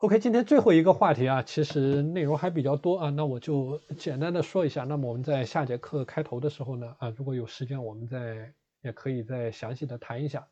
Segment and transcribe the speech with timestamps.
[0.00, 4.84] OK，今天最后一个话题啊，其实内容还比较多啊，那我就简单的说一下。
[4.84, 10.46] 那么我们在下节课开头的时候呢，啊，如果有时间，我们再也可以再详细的谈一下。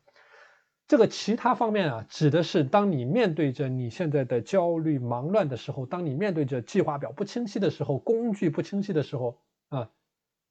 [0.85, 9.39] 这个其他方面啊，指的是当你面对着你现在的焦虑、忙乱的时候，当你面对着计划表不清晰的时候，工具不清晰的时候
[9.69, 9.89] 啊，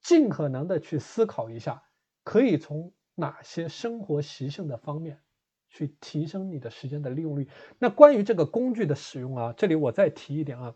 [0.01, 1.83] 尽可能的去思考一下，
[2.25, 5.21] 可以从哪些生活习性的方面。
[5.69, 7.49] 去提升你的时间的利用率。
[7.79, 10.75] 那关于这个工具的使用啊，这里我再提一点啊，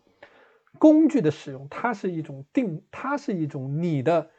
[0.79, 4.29] 工具的使用它是一种定，它是一种你的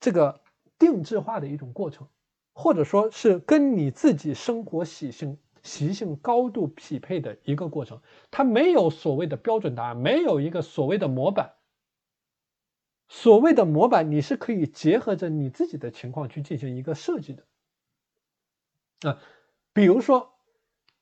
[0.00, 0.40] 这个
[0.78, 2.08] 定制化的一种过程，
[2.52, 8.00] 或者说是跟你自己生活习性习性高度匹配的一个过程。
[8.30, 11.54] 它没有所谓的标准答案，没有一个所谓的模板。
[13.08, 17.44] 所谓的模板，你是可以结合着你自己的情况去进行一个设计的。
[19.08, 19.18] 啊，
[19.72, 20.32] 比如说，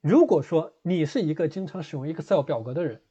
[0.01, 3.03] 如果说你是一个经常使用 Excel 表格的人，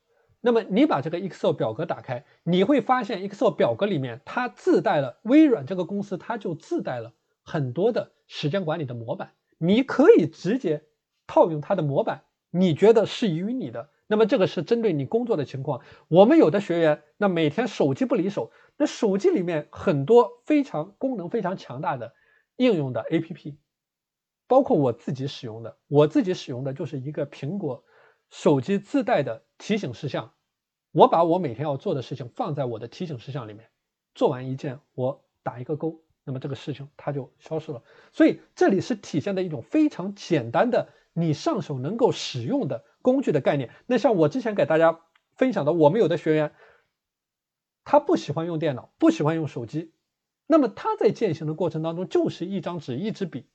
[0.42, 10.84] 那么你把这个 Excel 表格打开，你会发现 Excel 表格里面它自带了微软这个公司，它就自带了很多的时间管理的模板，你可以直接
[11.28, 13.90] 套用它的模板，你觉得适宜于你的。
[14.08, 15.82] 那么这个是针对你工作的情况。
[16.08, 22.14] 我们有的学员，那每天手机不离手，那手机里面很多非常功能非常强大的
[22.56, 23.56] 应用的 APP。
[24.50, 27.84] 包括我自己使用的，我自己使用的就是一个苹果
[28.32, 30.34] 手机自带的提醒事项。
[30.92, 33.70] 我把我每天要做的事情放在我的提醒事项里面，
[34.16, 37.84] 做完一件我打一个勾，那么这个事情它就消失了。
[38.12, 43.70] 所以这里是体现的一种非常简单的你上手能够使用的工具的概念。
[43.86, 45.00] 那像我之前给大家
[45.36, 46.54] 分享的，我们有的学员
[47.84, 49.94] 他不喜欢用电脑，不喜欢用手机，
[50.48, 53.46] 那么他在践行的过程当中就是一张纸一支笔。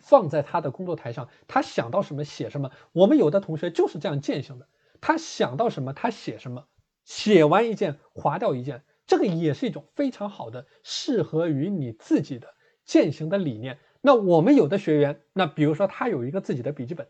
[0.00, 2.72] 放在他的工作台上，他想到什么写什么。
[2.92, 4.66] 我们有的同学就是这样践行的，
[5.00, 6.66] 他想到什么他写什么，
[7.04, 13.78] 写完一件划掉一件，这个也是一种非常好的适合于你自己的践行的理念。
[14.00, 17.08] 那我们有的学员，那比如说他有一个自己的笔记本，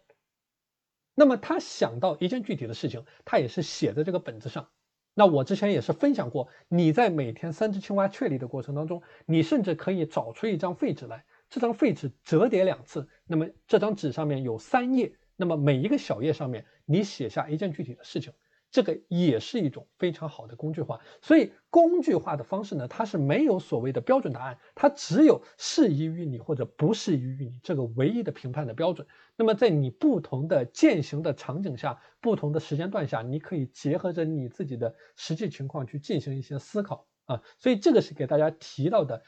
[1.15, 4.69] 那么他想到一件具体的事情，他也是写在这个本子上。
[5.15, 11.25] 那我之前也是分享过，你在每天三只青蛙确立的过程当中，你甚至可以找出一张废纸来。
[11.51, 18.33] 这张废纸折叠两次，那么这张纸上面有三页，那么每一个小页上面你写下一件具体的事情，
[18.71, 21.01] 这个也是一种非常好的工具化。
[21.21, 29.05] 所以工具化的方式呢，它是没有所谓的标准答案，它只有适宜于你或者不适宜于你这个唯一的评判的标准。
[29.35, 37.43] 那么在你不同的践行的场景下，不同的时间段下，你可以结合着你自己的实际情况去进行一些思考啊。
[37.59, 39.21] 所以这个是给大家提到的。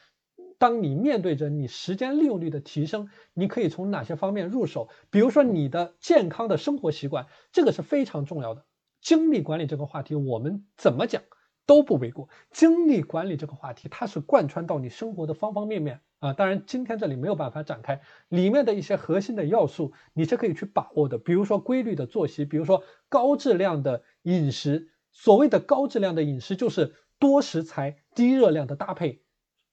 [0.59, 4.89] 当你面对着你时间利用率的提升，你可以从哪些方面入手？
[5.09, 8.65] 比如说你的健康的生活习惯，这个是非常重要的。
[9.01, 11.23] 精力管理这个话题，我们怎么讲
[11.65, 12.29] 都不为过。
[12.51, 16.33] 精力管理这个话题，它是贯穿到你生活的方方面面啊。
[16.33, 21.17] 当然，今天这里没有办法展开里面的一些核心的要素，你是可以去把握的。
[21.17, 24.89] 比如说规律的作息，比如说高质量的饮食。
[25.15, 29.22] 所谓的高质量的饮食，就是多食材、低热量的搭配。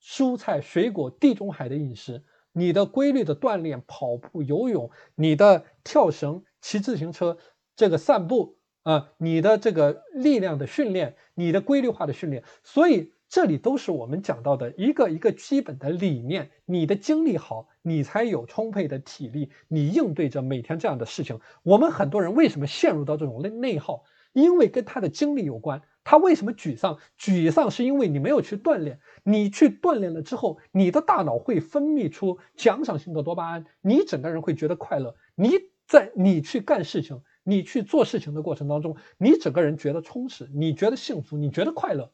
[0.03, 2.22] 蔬菜、水果、地中海的饮食，
[2.53, 7.37] 你的规律的锻炼，跑步、游泳，你的跳绳、骑自行车，
[7.77, 16.50] 这个散步啊，你的这个力量的训练，你的规律化的训练，所以这里都是我们讲到的一个一个基本的理念。
[16.65, 21.38] 你的精力好，你才有充沛的体力，你应对着每天这样的事情。
[21.62, 24.03] 我们很多人为什么陷入到这种内内耗？
[24.32, 25.82] 因为跟他的精力有关。
[26.03, 26.99] 他为什么沮丧？
[27.19, 29.00] 沮丧是因为你没有去锻炼。
[29.22, 35.15] 你去锻炼了之后，你的大脑会分泌出奖赏性的多巴胺，你整个人会觉得快乐。
[35.34, 35.53] 你
[35.87, 42.12] 在你去干事情、你去做事情的过程当中，你整个人觉得充实，你觉得幸福，你觉得快乐。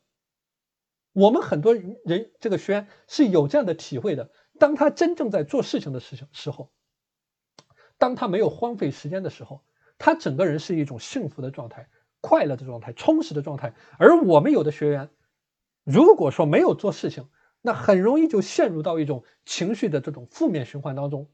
[1.12, 6.70] 我们很多人这个学员是有这样的体会的：当他真正在做事情的事情时候，
[7.98, 9.62] 当他没有荒废时间的时候，
[9.97, 11.88] 他整个人是一种幸福的状态。
[12.26, 15.10] 快乐的状态，充实的状态，而我们有的学员，
[15.84, 17.28] 如果说没有做事情，
[17.62, 21.28] 那很容易就陷入到一种情绪的这种负面循环当中。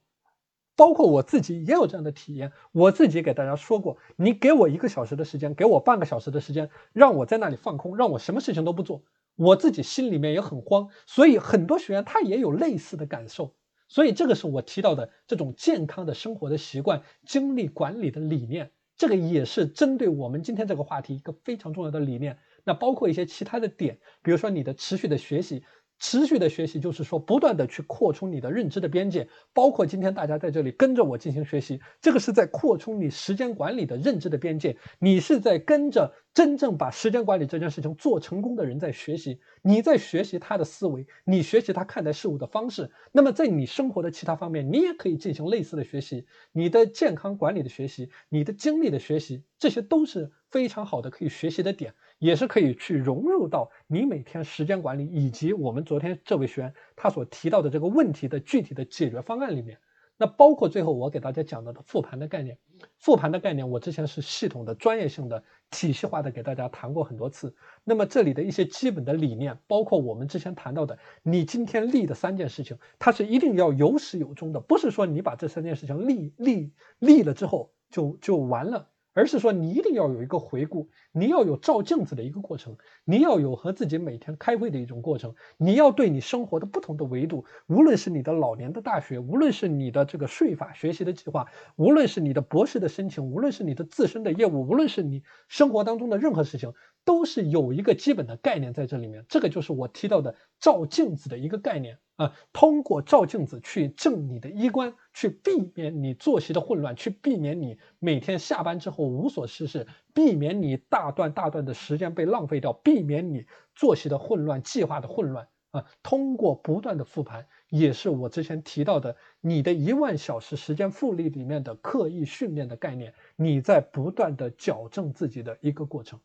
[0.77, 9.03] 包括我自己也有这样的体验，我自己给大家说过，你给我一个小时的时间，给我半个小时的时间，让我在那里放空，让我什么事情都不做，
[9.37, 10.89] 我自己心里面也很慌。
[11.07, 13.55] 所以很多学员他也有类似的感受。
[13.89, 18.73] 所以这个是我提到的这种健康的生活的习惯、精力管理的理念。
[19.03, 22.39] 这个也是针对我们今天这个话题一个非常重要的理念。
[22.63, 25.65] 那包括一些其他的点，比如说你的持续的学习，
[25.99, 34.77] 持续的学习就是说，不断的去扩充你的认知的边界，包括今天大家在这里跟着我进行学习，这个是在扩充你时间管理的认知的边界。
[35.01, 42.91] 你是在跟着真正把时间管理这件事情做成功的人在学习，你在学习他的思维，你学习他看待事物的方式。
[43.13, 51.95] 那么在你生活的其他方面，你也可以进行类似的学习，你的健康管理的学习，你的精力的学习，这些都是非常好的可以学习的点。
[52.19, 59.79] 也是可以去融入到你每天时间管理以及我们昨天这位学员他所提到的这个问题的具体的解决方案里面。
[60.23, 62.57] 那包括最后我给大家讲到的复盘的概念，
[62.97, 67.57] 复盘的概念我之前是系统的、专业性的、体系化的给大家谈过很多次。
[67.83, 78.92] 那么这里的一些基本的理念，包括我们之前谈到的，你今天立的三件事情，它是一定要有始有终的，不是说你把这三件事情立立立了之后就就完了。
[79.15, 96.73] 而是说，你一定要有一个回顾，你要有照镜子的一个过程，你要有和自己每天开会的一种过程，你要对你生活的不同的维度，无论是你的老年的大学，无论是你的这个税法学习的计划，无论是你的博士的申请，无论是你的自身的业务，无论是你生活当中的任何事情，
[97.05, 99.25] 都是有一个基本的概念在这里面。
[99.29, 101.99] 这个就是我提到的照镜子的一个概念。
[102.23, 115.49] 啊，通过照镜子去正你的衣冠，去避免你作息的混乱，去避免你每天下班之后无所事事，避免你大段大段的时间被浪费掉，避免你作息的混乱、计划的混乱。
[115.73, 126.21] 啊，通过不断的复盘，也是我之前提到的你的一万小时时间复利里面的刻意训练的概念，你在不断的矫正自己的一个过程。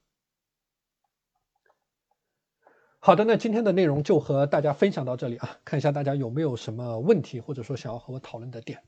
[3.08, 8.84] 好的，那今天的内容就和大家分享到这里啊，看一下大家有没有什么问题，或者说想要和我讨论的点。